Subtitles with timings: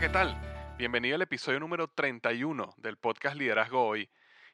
[0.00, 0.36] ¿Qué tal?
[0.78, 4.08] Bienvenido al episodio número 31 del podcast Liderazgo Hoy.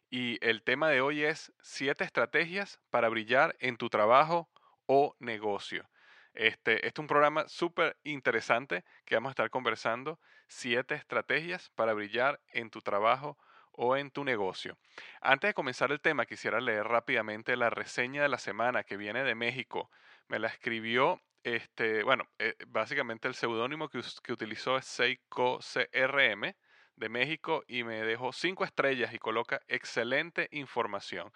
[0.08, 4.48] Y el tema de hoy es 7 estrategias para brillar en tu trabajo
[4.86, 5.90] o negocio.
[6.32, 10.18] Este, este es un programa súper interesante que vamos a estar conversando.
[10.48, 13.36] 7 estrategias para brillar en tu trabajo
[13.70, 14.78] o en tu negocio.
[15.20, 19.24] Antes de comenzar el tema, quisiera leer rápidamente la reseña de la semana que viene
[19.24, 19.90] de México.
[20.26, 26.54] Me la escribió este, bueno, eh, básicamente el seudónimo que, que, utilizó es Seiko CRM
[26.96, 31.32] de México y me dejó cinco estrellas y coloca excelente información.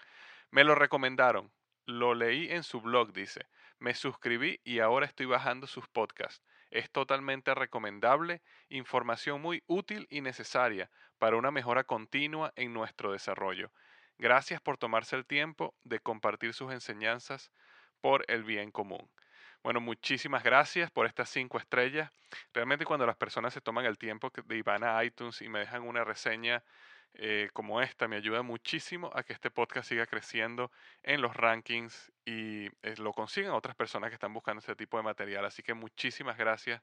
[0.51, 1.53] Me lo recomendaron,
[1.85, 3.47] lo leí en su blog, dice.
[3.79, 6.43] Me suscribí y ahora estoy bajando sus podcasts.
[6.71, 13.71] Es totalmente recomendable, información muy útil y necesaria para una mejora continua en nuestro desarrollo.
[14.19, 17.53] Gracias por tomarse el tiempo de compartir sus enseñanzas
[18.01, 19.11] por el bien común.
[19.69, 22.11] Bueno, muchísimas gracias por estas cinco estrellas.
[22.55, 25.83] Realmente cuando las personas se toman el tiempo de ir a iTunes y me dejan
[25.83, 26.65] una reseña
[27.13, 32.11] eh, como esta, me ayuda muchísimo a que este podcast siga creciendo en los rankings
[32.25, 35.45] y eh, lo consigan otras personas que están buscando este tipo de material.
[35.45, 36.81] Así que muchísimas gracias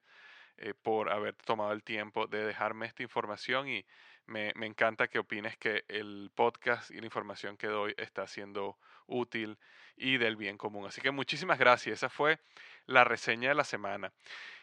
[0.57, 3.83] eh, por haber tomado el tiempo de dejarme esta información y
[4.27, 8.77] me, encanta que opines que el podcast y la información que doy está siendo
[9.07, 9.57] útil
[9.97, 10.85] y del bien común.
[10.87, 11.99] Así que muchísimas gracias.
[11.99, 12.39] Esa fue
[12.85, 14.11] la reseña de la semana.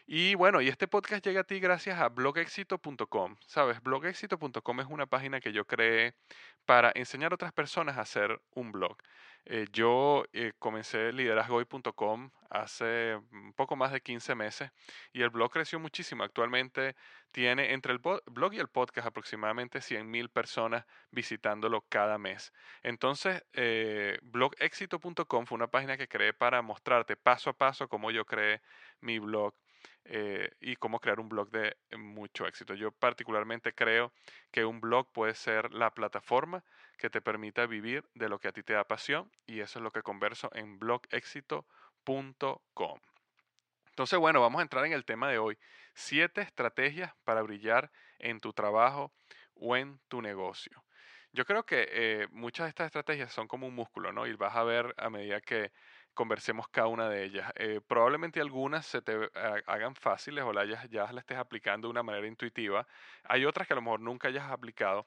[0.05, 3.37] Y bueno, y este podcast llega a ti gracias a blogexito.com.
[3.47, 6.13] Sabes, blogexito.com es una página que yo creé
[6.65, 8.97] para enseñar a otras personas a hacer un blog.
[9.45, 14.71] Eh, yo eh, comencé liderazgoy.com hace un poco más de 15 meses
[15.13, 16.23] y el blog creció muchísimo.
[16.23, 16.95] Actualmente
[17.31, 22.51] tiene entre el blog y el podcast aproximadamente 100.000 personas visitándolo cada mes.
[22.83, 24.19] Entonces, eh,
[25.45, 28.61] fue una página que creé para mostrarte paso a paso cómo yo creé
[28.99, 29.55] mi blog
[30.05, 32.73] eh, y cómo crear un blog de mucho éxito.
[32.73, 34.11] Yo particularmente creo
[34.51, 36.63] que un blog puede ser la plataforma
[36.97, 39.83] que te permita vivir de lo que a ti te da pasión y eso es
[39.83, 42.99] lo que converso en blogexito.com.
[43.89, 45.57] Entonces, bueno, vamos a entrar en el tema de hoy.
[45.93, 49.13] Siete estrategias para brillar en tu trabajo
[49.55, 50.83] o en tu negocio.
[51.31, 54.27] Yo creo que eh, muchas de estas estrategias son como un músculo, ¿no?
[54.27, 55.71] Y vas a ver a medida que
[56.13, 57.51] conversemos cada una de ellas.
[57.55, 59.29] Eh, probablemente algunas se te
[59.65, 62.87] hagan fáciles o ya las estés aplicando de una manera intuitiva.
[63.23, 65.05] Hay otras que a lo mejor nunca hayas aplicado.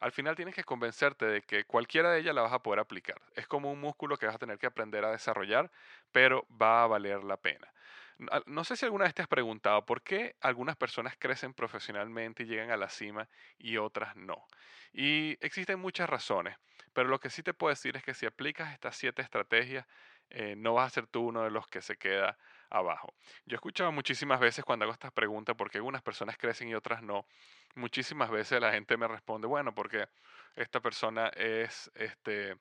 [0.00, 3.20] Al final tienes que convencerte de que cualquiera de ellas la vas a poder aplicar.
[3.34, 5.70] Es como un músculo que vas a tener que aprender a desarrollar,
[6.12, 7.72] pero va a valer la pena.
[8.46, 12.46] No sé si alguna vez te has preguntado por qué algunas personas crecen profesionalmente y
[12.46, 13.28] llegan a la cima
[13.58, 14.44] y otras no.
[14.92, 16.56] Y existen muchas razones,
[16.92, 19.86] pero lo que sí te puedo decir es que si aplicas estas siete estrategias,
[20.30, 22.38] eh, no vas a ser tú uno de los que se queda
[22.70, 23.14] abajo.
[23.46, 26.74] Yo he escuchado muchísimas veces cuando hago estas preguntas, por qué algunas personas crecen y
[26.74, 27.26] otras no,
[27.74, 30.08] muchísimas veces la gente me responde, bueno, porque
[30.56, 32.56] esta persona es este,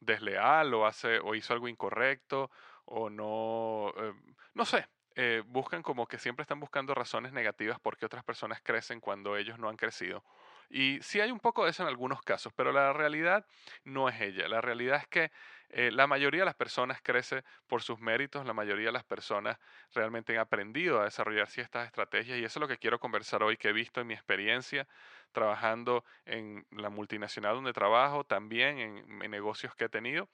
[0.00, 2.50] desleal o, hace, o hizo algo incorrecto
[2.86, 4.14] o no, eh,
[4.54, 8.60] no sé, eh, buscan como que siempre están buscando razones negativas por qué otras personas
[8.62, 10.24] crecen cuando ellos no han crecido.
[10.70, 13.44] Y sí hay un poco de eso en algunos casos, pero la realidad
[13.84, 14.48] no es ella.
[14.48, 15.32] La realidad es que
[15.72, 19.58] eh, la mayoría de las personas crece por sus méritos, la mayoría de las personas
[19.94, 23.56] realmente han aprendido a desarrollar ciertas estrategias y eso es lo que quiero conversar hoy,
[23.56, 24.88] que he visto en mi experiencia
[25.32, 30.28] trabajando en la multinacional donde trabajo, también en, en negocios que he tenido.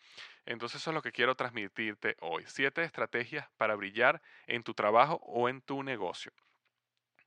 [0.46, 2.44] Entonces eso es lo que quiero transmitirte hoy.
[2.46, 6.32] Siete estrategias para brillar en tu trabajo o en tu negocio.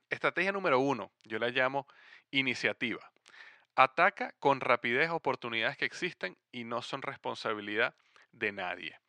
[0.08, 1.86] Estrategia número uno, yo la llamo
[2.32, 3.12] iniciativa.
[3.82, 7.94] Ataca con rapidez oportunidades que existen y no son responsabilidad
[8.30, 9.00] de nadie.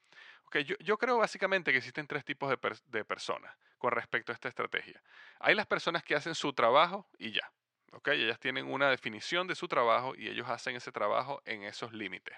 [0.46, 4.48] Okay, yo, creo básicamente que existen tres tipos de, de, personas con respecto a esta
[4.48, 5.04] estrategia.
[5.42, 7.52] Hay las personas que hacen su trabajo y ya.
[7.92, 11.92] Okay, ellas tienen una definición de su trabajo y ellos hacen ese trabajo en esos
[11.92, 12.38] límites.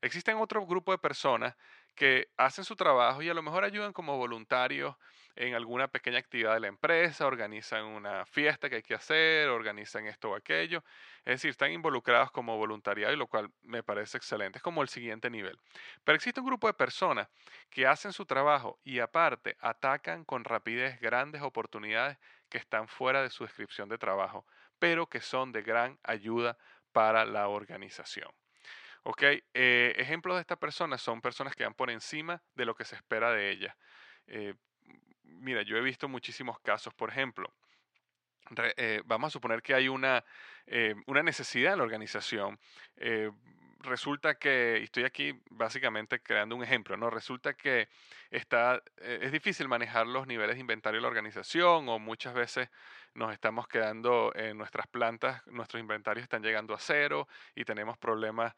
[0.00, 1.54] Existen otro grupo de personas
[1.94, 4.96] que hacen su trabajo y a lo mejor ayudan como voluntarios
[5.34, 10.06] en alguna pequeña actividad de la empresa, organizan una fiesta que hay que hacer, organizan
[10.06, 10.84] esto o aquello.
[11.24, 14.58] Es decir, están involucrados como voluntariado y lo cual me parece excelente.
[14.58, 15.58] Es como el siguiente nivel.
[16.04, 17.28] Pero existe un grupo de personas
[17.70, 22.18] que hacen su trabajo y aparte atacan con rapidez grandes oportunidades
[22.48, 24.46] que están fuera de su descripción de trabajo,
[24.78, 26.58] pero que son de gran ayuda
[26.92, 28.41] para la organización.
[29.04, 29.22] ¿Ok?
[29.22, 32.94] Eh, ejemplos de estas personas son personas que van por encima de lo que se
[32.94, 33.76] espera de ellas.
[34.26, 34.54] Eh,
[35.24, 37.52] mira, yo he visto muchísimos casos, por ejemplo,
[38.76, 40.24] eh, vamos a suponer que hay una,
[41.06, 42.58] una necesidad en la organización.
[43.80, 47.10] resulta que, y estoy aquí básicamente creando un ejemplo, ¿no?
[47.10, 47.88] Resulta que
[48.30, 52.68] está, es difícil manejar los niveles de inventario de la organización o muchas veces
[53.14, 58.54] nos estamos quedando en nuestras plantas, nuestros inventarios están llegando a cero y tenemos problemas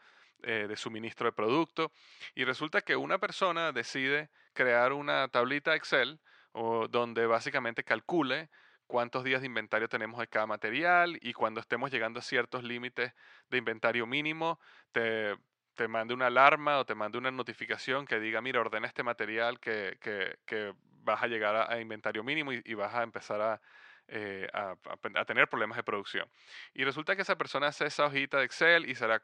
[0.47, 1.93] eh, de suministro de producto.
[2.35, 6.21] Y resulta que una persona decide crear una tablita Excel
[6.53, 8.51] o donde básicamente calcule
[8.87, 13.13] cuántos días de inventario tenemos de cada material y cuando estemos llegando a ciertos límites
[13.49, 14.61] de inventario mínimo,
[14.93, 15.37] te,
[15.75, 19.59] te mande una alarma o te mande una notificación que diga, mira, ordena este material
[19.61, 23.61] que, que, que vas a llegar a, inventario mínimo y, vas a empezar a,
[24.09, 24.77] eh, a,
[25.15, 26.29] a, tener problemas de producción.
[26.73, 29.23] Y resulta que esa persona hace esa hojita de Excel y se la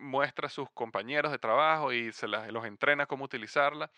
[0.00, 3.90] muestra a sus compañeros de trabajo y se los entrena cómo utilizarla.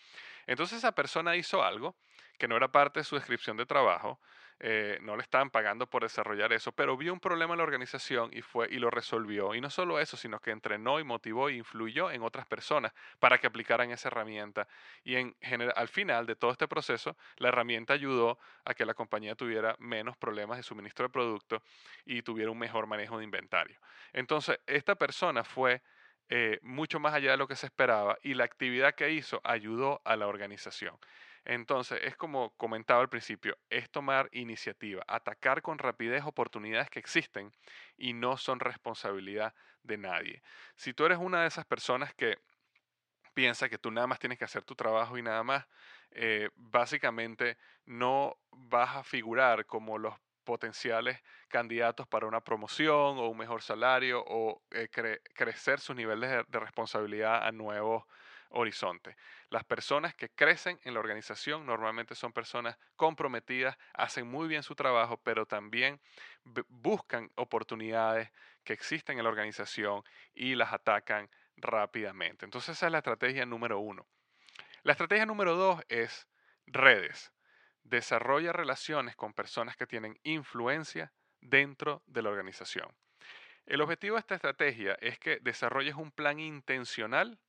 [0.45, 1.95] Entonces esa persona hizo algo
[2.37, 4.19] que no era parte de su descripción de trabajo,
[4.59, 8.29] eh, no le estaban pagando por desarrollar eso, pero vio un problema en la organización
[8.33, 9.53] y fue y lo resolvió.
[9.55, 13.37] Y no solo eso, sino que entrenó y motivó e influyó en otras personas para
[13.39, 14.67] que aplicaran esa herramienta.
[15.03, 18.93] Y en general, al final de todo este proceso, la herramienta ayudó a que la
[18.93, 21.61] compañía tuviera menos problemas de suministro de producto
[22.05, 23.77] y tuviera un mejor manejo de inventario.
[24.13, 25.81] Entonces, esta persona fue
[26.35, 30.01] eh, mucho más allá de lo que se esperaba y la actividad que hizo ayudó
[30.03, 30.97] a la organización.
[31.45, 37.53] Entonces, es como comentaba al principio, es tomar iniciativa, atacar con rapidez oportunidades que existen
[37.97, 39.53] y no son responsabilidad
[39.83, 40.41] de nadie.
[40.75, 42.39] Si tú eres una de esas personas que
[43.35, 45.67] piensa que tú nada más tienes que hacer tu trabajo y nada más,
[46.09, 53.37] eh, básicamente no vas a figurar como los potenciales candidatos para una promoción o un
[53.37, 54.89] mejor salario o eh,
[55.33, 58.03] crecer sus niveles de, de responsabilidad a nuevos
[58.53, 59.15] horizonte.
[59.49, 64.75] Las personas que crecen en la organización normalmente son personas comprometidas, hacen muy bien su
[64.75, 65.99] trabajo, pero también
[66.69, 68.31] buscan oportunidades
[68.63, 72.45] que existen en la organización y las atacan rápidamente.
[72.45, 74.05] Entonces esa es la estrategia número uno.
[74.83, 76.27] La estrategia número dos es
[76.67, 77.31] redes.
[77.83, 82.87] Desarrolla relaciones con personas que tienen influencia dentro de la organización.
[83.65, 87.39] El objetivo de esta estrategia es que desarrolles un plan intencional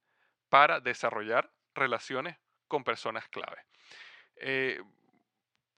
[0.48, 2.36] para desarrollar relaciones
[2.68, 3.66] con personas clave.
[4.36, 4.80] Eh,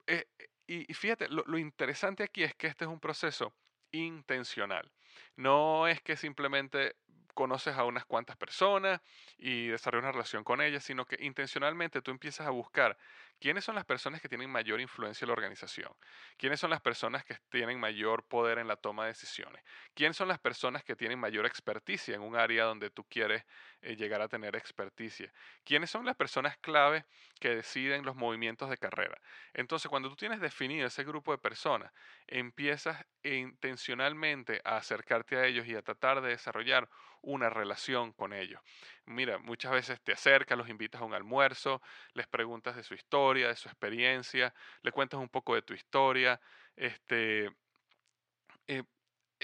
[0.05, 0.25] eh,
[0.67, 3.53] y, fíjate, lo, interesante aquí es que este es un proceso
[3.91, 4.91] intencional.
[5.35, 6.95] No es que simplemente
[7.33, 8.99] conoces a unas cuantas personas
[9.37, 12.97] y desarrollas una relación con ellas, sino que intencionalmente tú empiezas a buscar
[13.39, 15.91] quiénes son las personas que tienen mayor influencia en la organización,
[16.37, 19.63] quiénes son las personas que tienen mayor poder en la toma de decisiones,
[19.93, 23.43] quiénes son las personas que tienen mayor experticia en un área donde tú quieres
[23.81, 25.31] eh, llegar a tener experticia,
[25.63, 27.05] quiénes son las personas clave
[27.39, 29.19] que deciden los movimientos de carrera.
[29.53, 31.91] Entonces, cuando tú tienes definido ese grupo de personas,
[32.27, 36.89] empiezas intencionalmente a acercarte a ellos y a tratar de desarrollar
[37.21, 38.61] una relación con ellos.
[39.05, 41.81] Mira, muchas veces te acercas, los invitas a un almuerzo,
[42.13, 46.39] les preguntas de su historia, de su experiencia, le cuentas un poco de tu historia,
[46.75, 47.51] este,
[48.67, 48.83] eh,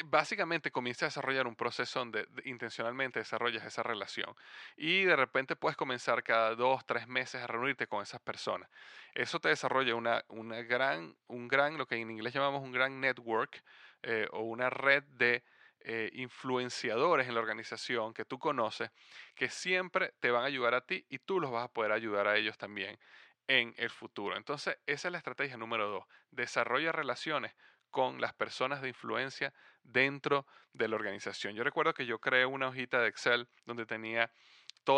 [0.05, 4.33] básicamente comienza a desarrollar un proceso donde intencionalmente desarrollas esa relación.
[4.75, 8.69] Y de repente puedes comenzar cada dos, tres meses a reunirte con esas personas.
[9.13, 12.99] Eso te desarrolla una, una gran, un gran, lo que en inglés llamamos un gran
[12.99, 13.63] network
[14.01, 15.43] eh, o una red de
[15.81, 18.89] eh, influenciadores en la organización que tú conoces,
[19.35, 22.27] que siempre te van a ayudar a ti y tú los vas a poder ayudar
[22.27, 22.97] a ellos también
[23.47, 24.37] en el futuro.
[24.37, 26.05] Entonces, esa es la estrategia número dos.
[26.31, 27.53] Desarrolla relaciones
[27.89, 31.53] con las personas de influencia dentro de la organización.
[31.55, 34.31] Yo recuerdo que yo creé una hojita de Excel donde tenía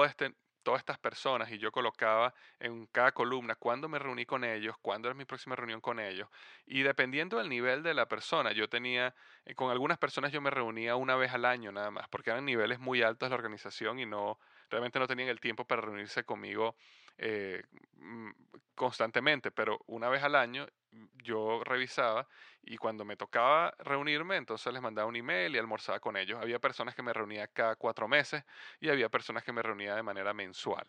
[0.06, 0.34] este,
[0.64, 5.08] todas estas personas y yo colocaba en cada columna cuándo me reuní con ellos, cuándo
[5.08, 6.30] era mi próxima reunión con ellos.
[6.66, 9.14] Y dependiendo del nivel de la persona, yo tenía,
[9.46, 12.46] eh, con algunas personas yo me reunía una vez al año nada más, porque eran
[12.46, 16.24] niveles muy altos de la organización y no, realmente no tenían el tiempo para reunirse
[16.24, 16.76] conmigo
[17.18, 17.64] eh,
[17.98, 18.32] mm,
[18.76, 20.68] constantemente, pero una vez al año
[21.24, 22.28] yo revisaba
[22.62, 26.40] y cuando me tocaba reunirme, entonces les mandaba un email y almorzaba con ellos.
[26.42, 28.44] Había personas que me reunía cada cuatro meses
[28.80, 30.88] y había personas que me reunía de manera mensual.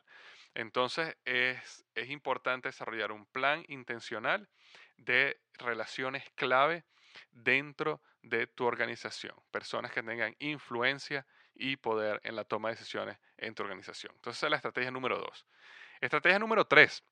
[0.55, 4.49] Entonces es, es importante desarrollar un plan intencional
[4.97, 6.85] de relaciones clave
[7.31, 9.37] dentro de tu organización.
[9.51, 14.13] Personas que tengan influencia y poder en la toma de decisiones en tu organización.
[14.17, 15.47] Entonces esa es la estrategia número dos.
[16.01, 17.03] Estrategia número tres,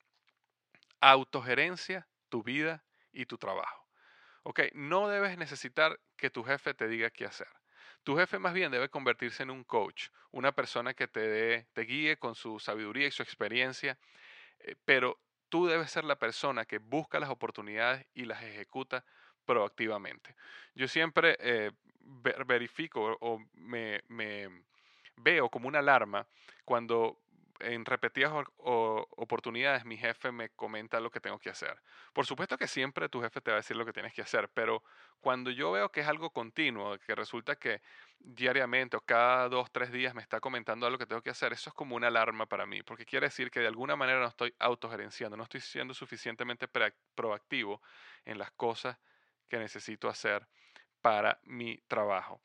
[1.01, 3.87] autogerencia tu vida y tu trabajo.
[4.43, 4.61] ¿Ok?
[4.75, 7.49] No debes necesitar que tu jefe te diga qué hacer.
[8.03, 12.19] Tu jefe más bien debe convertirse en un coach, una persona que te, te guíe
[12.19, 13.97] con su sabiduría y su experiencia,
[14.61, 19.05] eh, pero tú debes ser la persona que busca las oportunidades y las ejecuta
[19.45, 20.35] proactivamente.
[20.75, 21.71] Yo siempre eh,
[22.47, 24.03] verifico o me,
[25.17, 26.27] veo como una alarma
[26.65, 27.21] cuando
[27.61, 31.81] en repetidas oportunidades mi jefe me comenta lo que tengo que hacer.
[32.13, 34.49] Por supuesto que siempre tu jefe te va a decir lo que tienes que hacer,
[34.51, 34.83] pero
[35.21, 37.81] cuando yo veo que es algo continuo, que resulta que
[38.19, 41.71] diariamente o cada dos, tres días me está comentando algo que tengo que hacer, eso
[41.71, 44.55] es como una alarma para mí, porque quiere decir que de alguna manera no estoy
[44.59, 46.69] autogerenciando, no estoy siendo suficientemente
[47.15, 47.81] proactivo
[48.25, 48.99] en las cosas
[49.49, 50.49] que necesito hacer
[51.01, 52.41] para mi trabajo.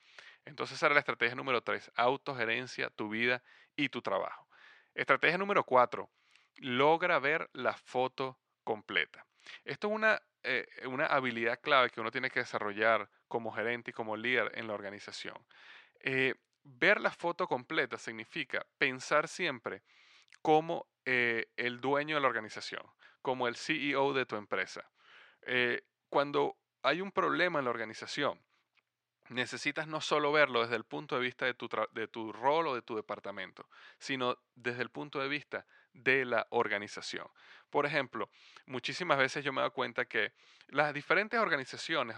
[0.46, 3.42] Entonces esa era la estrategia número tres, autogerencia, tu vida
[3.76, 4.49] y tu trabajo.
[5.00, 6.10] Estrategia número cuatro,
[6.58, 9.26] logra ver la foto completa.
[9.64, 13.94] Esto es una, eh, una habilidad clave que uno tiene que desarrollar como gerente y
[13.94, 15.38] como líder en la organización.
[16.02, 19.84] Eh, ver la foto completa significa pensar siempre
[20.42, 22.84] como eh, el dueño de la organización,
[23.22, 24.92] como el CEO de tu empresa.
[26.10, 28.38] cuando hay un problema en la organización,
[29.30, 32.76] necesitas no solo verlo desde el punto de vista de tu, de tu rol o
[32.76, 33.68] de tu departamento,
[33.98, 37.28] sino desde el punto de vista de la organización.
[37.70, 38.30] Por ejemplo,
[38.66, 40.34] muchísimas veces yo me doy cuenta que
[40.68, 42.18] las diferentes organizaciones,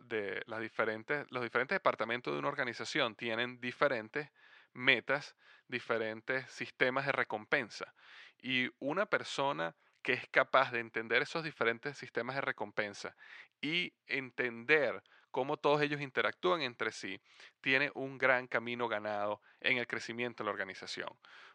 [0.00, 4.30] de las diferentes, los diferentes departamentos de una organización tienen diferentes
[4.72, 5.36] metas,
[5.68, 7.94] diferentes sistemas de recompensa.
[8.42, 13.14] Y una persona que es capaz de entender esos diferentes sistemas de recompensa
[13.60, 17.20] y entender cómo todos ellos interactúan entre sí,
[17.60, 21.08] tiene un gran camino ganado en el crecimiento de la organización.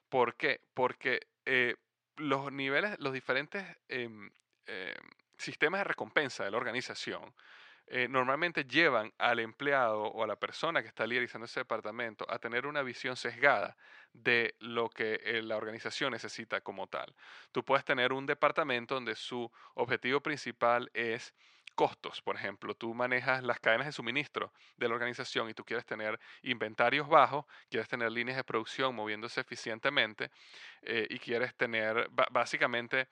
[0.10, 0.62] ¿Por qué?
[0.74, 1.76] Porque eh,
[2.18, 4.30] los niveles, los diferentes em,
[4.68, 4.94] em,
[5.38, 7.34] sistemas de recompensa de la organización
[7.88, 12.40] eh, normalmente llevan al empleado o a la persona que está liderizando ese departamento a
[12.40, 13.78] tener una visión sesgada
[14.12, 17.14] de lo que eh, la organización necesita como tal.
[17.52, 21.36] Tú puedes tener un departamento donde su objetivo principal es
[21.76, 22.22] costos.
[22.22, 26.20] Por ejemplo, tú manejas las cadenas de suministro de la organización y tú quieres tener
[26.42, 30.32] inventarios bajos, quieres tener líneas de producción moviéndose eficientemente
[30.82, 33.08] eh, y quieres tener básicamente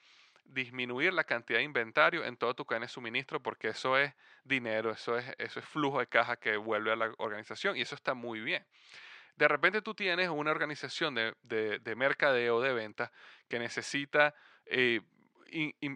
[0.46, 4.92] disminuir la cantidad de inventario en toda tu cadena de suministro porque eso es dinero,
[4.92, 8.14] eso es, eso es flujo de caja que vuelve a la organización y eso está
[8.14, 8.66] muy bien.
[9.36, 13.12] De repente tú tienes una organización de, de, de mercadeo, de venta,
[13.48, 15.02] que necesita eh,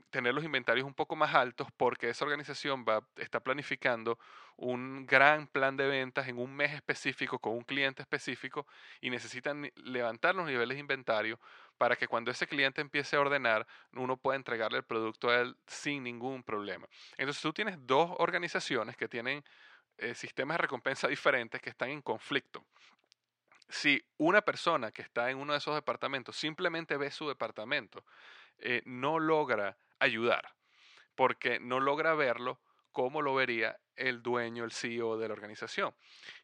[0.10, 4.20] tener los inventarios un poco más altos porque esa organización va, está planificando
[4.56, 8.68] un gran plan de ventas en un mes específico con un cliente específico
[9.02, 11.40] y necesitan levantar los niveles de inventario
[11.78, 15.56] para que cuando ese cliente empiece a ordenar, uno pueda entregarle el producto a él
[15.68, 16.88] sin ningún problema.
[17.18, 19.44] Entonces tú tienes dos organizaciones que tienen
[19.98, 22.66] eh, sistemas de recompensa diferentes que están en conflicto
[23.70, 28.04] si una persona que está en uno de esos departamentos simplemente ve su departamento
[28.60, 30.54] eh, no logra ayudar,
[31.16, 32.60] porque no logra verlo
[32.92, 35.94] como lo vería el dueño, el CEO de la organización.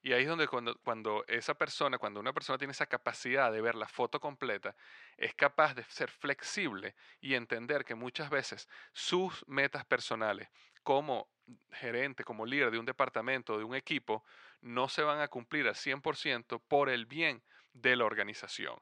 [0.01, 3.61] Y ahí es donde cuando, cuando, esa persona, cuando una persona tiene esa capacidad de
[3.61, 4.75] ver la foto completa,
[5.17, 10.49] es capaz de ser flexible y entender que muchas veces sus metas personales
[10.83, 11.27] como
[11.71, 14.23] gerente, como líder de un departamento, de un equipo,
[14.61, 18.79] no se van a cumplir al 100% por el bien de la organización.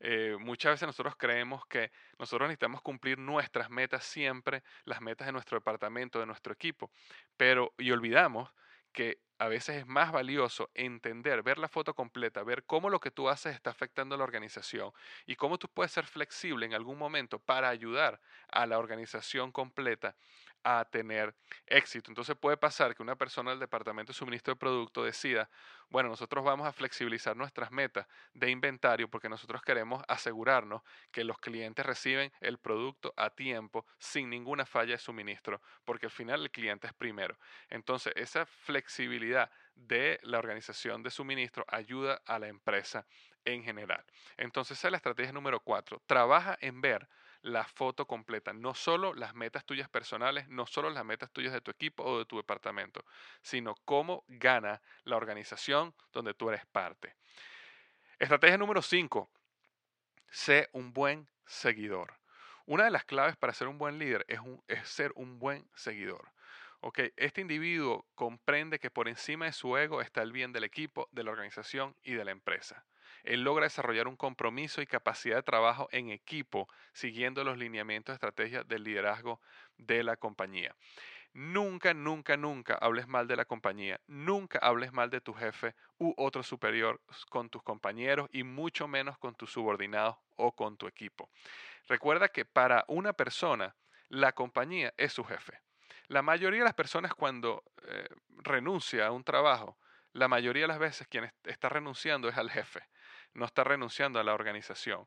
[0.00, 5.32] Eh, muchas veces nosotros creemos que nosotros necesitamos cumplir nuestras metas siempre, las metas de
[5.32, 6.90] nuestro departamento, de nuestro equipo,
[7.36, 8.50] pero y olvidamos
[8.92, 13.10] que a veces es más valioso entender, ver la foto completa, ver cómo lo que
[13.10, 14.92] tú haces está afectando a la organización
[15.26, 20.14] y cómo tú puedes ser flexible en algún momento para ayudar a la organización completa
[20.64, 21.34] a tener
[21.66, 22.10] éxito.
[22.10, 25.48] Entonces puede pasar que una persona del departamento de suministro de producto decida,
[25.88, 31.38] bueno, nosotros vamos a flexibilizar nuestras metas de inventario porque nosotros queremos asegurarnos que los
[31.38, 36.50] clientes reciben el producto a tiempo sin ninguna falla de suministro, porque al final el
[36.50, 37.38] cliente es primero.
[37.68, 43.06] Entonces esa flexibilidad de la organización de suministro ayuda a la empresa
[43.44, 44.04] en general.
[44.36, 46.02] Entonces esa es la estrategia número cuatro.
[46.06, 47.08] Trabaja en ver
[47.42, 51.60] la foto completa, no solo las metas tuyas personales, no solo las metas tuyas de
[51.60, 53.04] tu equipo o de tu departamento,
[53.42, 57.16] sino cómo gana la organización donde tú eres parte.
[58.18, 59.28] Estrategia número 5,
[60.30, 62.18] sé un buen seguidor.
[62.64, 66.30] Una de las claves para ser un buen líder es, es ser un buen seguidor.
[66.80, 71.08] Okay, este individuo comprende que por encima de su ego está el bien del equipo,
[71.12, 72.84] de la organización y de la empresa
[73.24, 78.16] él logra desarrollar un compromiso y capacidad de trabajo en equipo siguiendo los lineamientos de
[78.16, 79.40] estrategia del liderazgo
[79.76, 80.74] de la compañía.
[81.34, 86.12] Nunca, nunca, nunca hables mal de la compañía, nunca hables mal de tu jefe u
[86.18, 87.00] otro superior
[87.30, 91.30] con tus compañeros y mucho menos con tus subordinados o con tu equipo.
[91.88, 93.74] Recuerda que para una persona,
[94.08, 95.58] la compañía es su jefe.
[96.08, 99.78] La mayoría de las personas cuando eh, renuncia a un trabajo,
[100.12, 102.82] la mayoría de las veces quien está renunciando es al jefe
[103.34, 105.06] no está renunciando a la organización.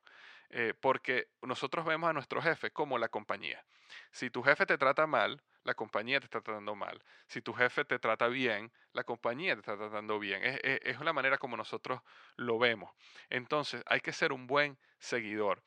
[0.50, 3.66] Eh, porque nosotros vemos a nuestro jefe como la compañía.
[4.12, 7.04] Si tu jefe te trata mal, la compañía te está tratando mal.
[7.28, 10.44] Si tu jefe te trata bien, la compañía te está tratando bien.
[10.44, 12.02] Es, es, la manera como nosotros
[12.36, 12.92] lo vemos.
[13.30, 15.64] Entonces, hay que ser un buen seguidor.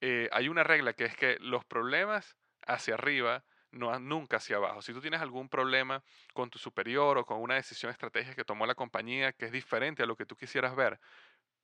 [0.00, 4.82] Eh, hay una regla que es que los problemas hacia arriba no, nunca hacia abajo.
[4.82, 6.02] Si tú tienes algún problema
[6.34, 10.02] con tu superior o con una decisión estratégica que tomó la compañía que es diferente
[10.02, 11.00] a lo que tú quisieras ver,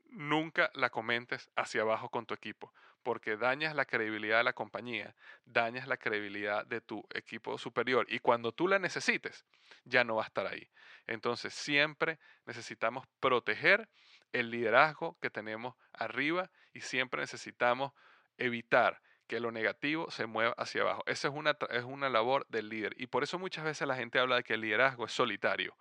[0.09, 5.15] nunca la comentes hacia abajo con tu equipo, porque dañas la credibilidad de la compañía,
[5.45, 9.45] dañas la credibilidad de tu equipo superior y cuando tú la necesites,
[9.85, 10.69] ya no va a estar ahí.
[11.07, 13.89] Entonces siempre necesitamos proteger
[14.33, 17.93] el liderazgo que tenemos arriba y siempre necesitamos
[18.37, 21.03] evitar que lo negativo se mueva hacia abajo.
[21.07, 24.19] Esa es una, es una labor del líder y por eso muchas veces la gente
[24.19, 25.77] habla de que el liderazgo es solitario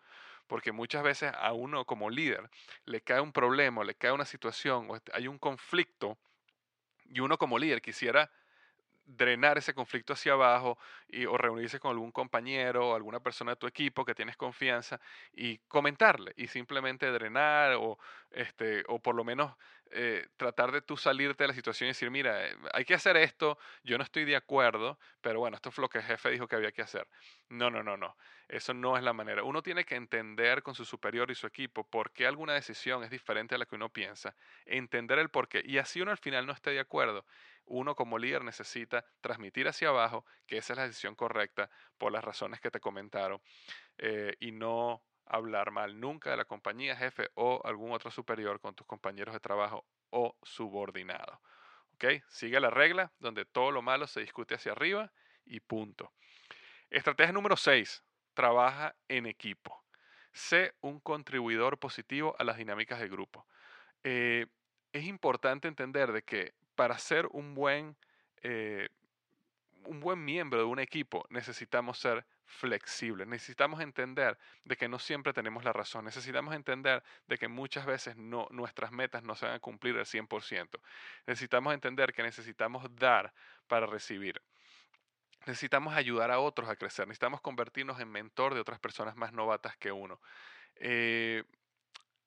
[0.47, 2.49] porque muchas veces a uno como líder
[2.86, 6.17] le cae un problema, le cae una situación, o hay un conflicto,
[7.05, 8.31] y uno como líder quisiera
[9.07, 13.55] drenar ese conflicto hacia abajo y, o reunirse con algún compañero o alguna persona de
[13.57, 14.99] tu equipo que tienes confianza
[15.33, 17.97] y comentarle y simplemente drenar o,
[18.31, 19.55] este, o por lo menos
[19.91, 23.15] eh, tratar de tú salirte de la situación y decir, mira, eh, hay que hacer
[23.17, 26.47] esto, yo no estoy de acuerdo, pero bueno, esto fue lo que el jefe dijo
[26.47, 27.07] que había que hacer.
[27.49, 28.17] No, no, no, no,
[28.49, 29.43] eso no es la manera.
[29.43, 33.09] Uno tiene que entender con su superior y su equipo por qué alguna decisión es
[33.09, 36.45] diferente a la que uno piensa, entender el por qué, y así uno al final
[36.45, 37.25] no esté de acuerdo.
[37.67, 42.23] Uno como líder necesita transmitir hacia abajo que esa es la decisión correcta por las
[42.23, 43.41] razones que te comentaron
[43.97, 48.73] eh, y no hablar mal nunca de la compañía, jefe o algún otro superior con
[48.73, 51.38] tus compañeros de trabajo o subordinados.
[51.93, 52.06] ¿Ok?
[52.30, 55.12] Sigue la regla donde todo lo malo se discute hacia arriba
[55.45, 56.13] y punto.
[56.89, 58.03] Estrategia número 6.
[58.34, 59.84] Trabaja en equipo.
[60.32, 63.47] Sé un contribuidor positivo a las dinámicas de grupo.
[64.03, 64.45] Eh,
[64.93, 67.97] es importante entender de que para ser un buen,
[68.43, 68.87] eh,
[69.85, 75.33] un buen miembro de un equipo necesitamos ser flexibles, necesitamos entender de que no siempre
[75.33, 79.55] tenemos la razón, necesitamos entender de que muchas veces no, nuestras metas no se van
[79.55, 80.79] a cumplir al 100%,
[81.25, 83.33] necesitamos entender que necesitamos dar
[83.67, 84.39] para recibir.
[85.47, 89.77] Necesitamos ayudar a otros a crecer, necesitamos convertirnos en mentor de otras personas más novatas
[89.77, 90.21] que uno.
[90.75, 91.43] Eh,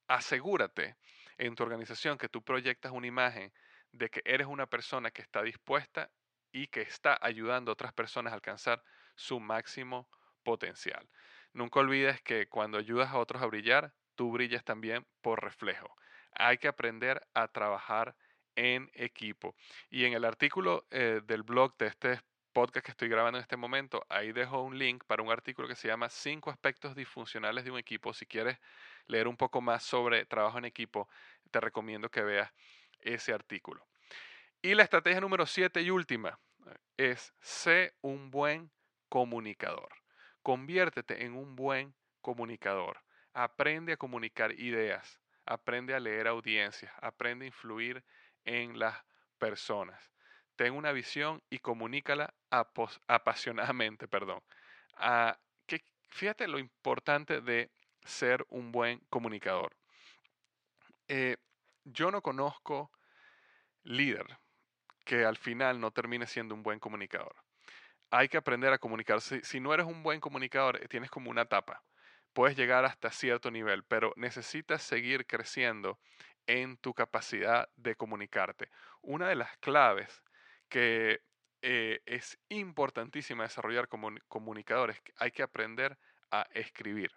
[0.08, 0.96] asegúrate
[1.38, 3.52] en tu organización que tú proyectas una imagen
[3.92, 6.11] de que eres una persona que está dispuesta
[6.53, 8.83] y que está ayudando a otras personas a alcanzar
[9.14, 10.09] su máximo
[10.42, 11.09] potencial.
[11.53, 15.94] Nunca olvides que cuando ayudas a otros a brillar, tú brillas también por reflejo.
[16.33, 18.16] Hay que aprender a trabajar
[18.57, 19.57] en equipo.
[19.88, 22.20] Y en el artículo eh, del blog de este
[22.53, 25.76] podcast que estoy grabando en este momento, ahí dejo un link para un artículo que
[25.76, 28.12] se llama Cinco aspectos disfuncionales de un equipo.
[28.12, 28.59] Si quieres
[29.07, 31.09] leer un poco más sobre trabajo en equipo,
[31.50, 32.53] te recomiendo que veas
[33.02, 33.86] ese artículo.
[34.62, 36.38] Y la estrategia número siete y última
[36.96, 38.70] es, sé un buen
[39.08, 39.88] comunicador.
[40.42, 43.02] Conviértete en un buen comunicador.
[43.32, 48.04] Aprende a comunicar ideas, aprende a leer audiencias, aprende a influir
[48.44, 48.96] en las
[49.38, 50.10] personas.
[50.56, 54.42] Ten una visión y comunícala apasionadamente, perdón.
[54.96, 57.70] Ah, que, fíjate lo importante de
[58.04, 59.74] ser un buen comunicador.
[61.08, 61.36] Eh,
[61.92, 62.90] yo no conozco
[63.83, 64.38] líder
[65.05, 67.35] que al final no termine siendo un buen comunicador.
[68.11, 69.20] Hay que aprender a comunicar.
[69.20, 71.83] Si, no eres un buen comunicador, eh, tienes como una etapa.
[72.33, 75.98] Puedes llegar hasta cierto nivel, pero necesitas seguir creciendo
[76.46, 78.70] en tu capacidad de comunicarte.
[79.03, 80.22] Una de las claves
[80.68, 81.22] que
[81.62, 85.98] eh, es importantísima desarrollar como comunicadores, hay que aprender
[86.31, 87.12] a escribir.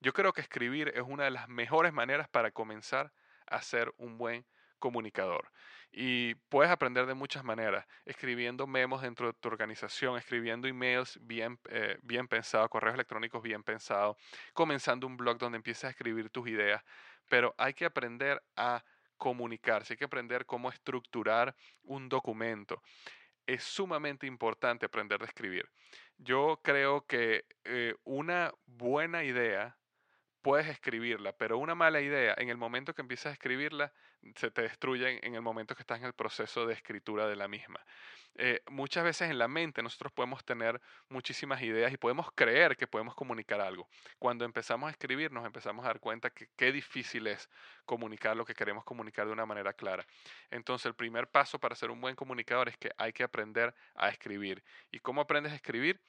[0.00, 3.25] Yo creo que escribir es una de las mejores maneras para comenzar a
[3.62, 4.44] ser un buen
[4.78, 5.50] comunicador.
[5.92, 11.58] Y puedes aprender de muchas maneras, escribiendo memos dentro de tu organización, escribiendo emails bien,
[11.70, 14.16] eh, bien pensados, correos electrónicos bien pensados,
[14.52, 16.82] comenzando un blog donde empieces a escribir tus ideas,
[17.28, 18.84] pero hay que aprender a
[19.16, 22.82] comunicarse, hay que aprender cómo estructurar un documento.
[23.46, 25.70] Es sumamente importante aprender a escribir.
[26.18, 29.78] Yo creo que eh, una buena idea
[30.46, 33.92] puedes escribirla, pero una mala idea, en el momento que empiezas a escribirla,
[34.36, 37.48] se te destruye en el momento que estás en el proceso de escritura de la
[37.48, 37.84] misma.
[38.36, 42.86] Eh, muchas veces en la mente nosotros podemos tener muchísimas ideas y podemos creer que
[42.86, 43.88] podemos comunicar algo.
[44.20, 47.50] Cuando empezamos a escribir nos empezamos a dar cuenta que qué difícil es
[47.84, 50.06] comunicar lo que queremos comunicar de una manera clara.
[50.52, 54.10] Entonces el primer paso para ser un buen comunicador es que hay que aprender a
[54.10, 54.62] escribir.
[54.92, 56.00] ¿Y cómo aprendes a escribir?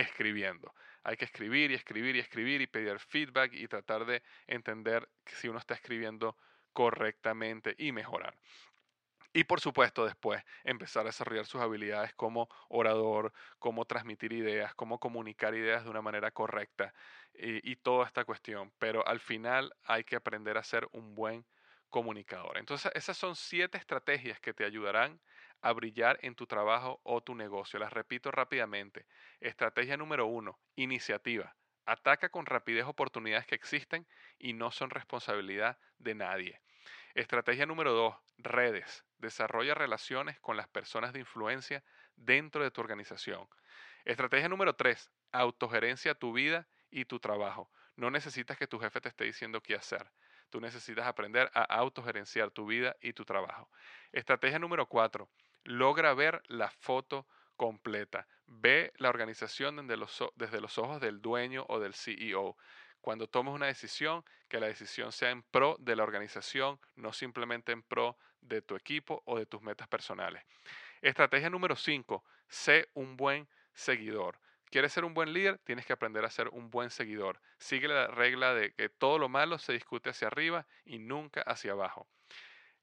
[0.00, 0.74] Escribiendo.
[1.02, 5.48] Hay que escribir y escribir y escribir y pedir feedback y tratar de entender si
[5.48, 6.36] uno está escribiendo
[6.72, 8.36] correctamente y mejorar.
[9.32, 14.98] Y por supuesto después empezar a desarrollar sus habilidades como orador, cómo transmitir ideas, cómo
[14.98, 16.94] comunicar ideas de una manera correcta
[17.34, 18.72] y, y toda esta cuestión.
[18.78, 21.44] Pero al final hay que aprender a ser un buen
[21.90, 22.58] comunicador.
[22.58, 25.20] Entonces esas son siete estrategias que te ayudarán
[25.62, 27.78] a brillar en tu trabajo o tu negocio.
[27.78, 29.06] Las repito rápidamente.
[29.40, 31.56] Estrategia número uno, iniciativa.
[31.84, 34.06] Ataca con rapidez oportunidades que existen
[34.38, 36.60] y no son responsabilidad de nadie.
[37.14, 39.04] Estrategia número dos, redes.
[39.18, 41.82] Desarrolla relaciones con las personas de influencia
[42.16, 43.48] dentro de tu organización.
[44.04, 47.70] Estrategia número tres, autogerencia tu vida y tu trabajo.
[47.96, 50.10] No necesitas que tu jefe te esté diciendo qué hacer.
[50.50, 53.70] Tú necesitas aprender a autogerenciar tu vida y tu trabajo.
[54.12, 55.30] Estrategia número cuatro,
[55.66, 57.26] logra ver la foto
[57.56, 58.26] completa.
[58.46, 62.56] Ve la organización desde los, desde los ojos del dueño o del CEO.
[63.00, 67.72] Cuando tomes una decisión, que la decisión sea en pro de la organización, no simplemente
[67.72, 70.44] en pro de tu equipo o de tus metas personales.
[71.02, 72.24] Estrategia número 5.
[72.48, 74.40] Sé un buen seguidor.
[74.70, 75.58] ¿Quieres ser un buen líder?
[75.58, 77.40] Tienes que aprender a ser un buen seguidor.
[77.58, 81.72] Sigue la regla de que todo lo malo se discute hacia arriba y nunca hacia
[81.72, 82.08] abajo.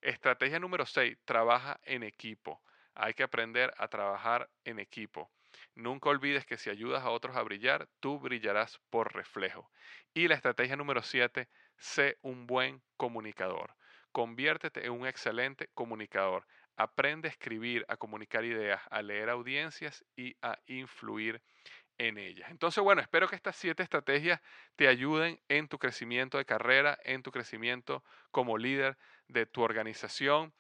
[0.02, 1.18] Estrategia número 6.
[1.26, 2.62] Trabaja en equipo.
[2.96, 5.32] Hay que aprender a trabajar en equipo.
[5.76, 9.72] Nunca olvides que si ayudas a otros a brillar, tú brillarás por reflejo.
[10.14, 13.76] Y la estrategia número 7, sé un buen comunicador.
[14.12, 16.46] Conviértete en un excelente comunicador.
[16.76, 21.42] Aprende a escribir, a comunicar ideas, a leer audiencias y a influir
[21.98, 22.50] en ellas.
[22.50, 24.42] Entonces, bueno, espero que estas siete estrategias
[24.76, 30.54] te ayuden en tu crecimiento de carrera, en tu crecimiento como líder de tu organización.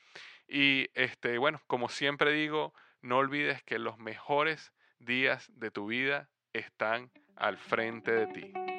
[0.47, 6.29] Y este, bueno, como siempre digo, no olvides que los mejores días de tu vida
[6.53, 8.73] están al frente de ti.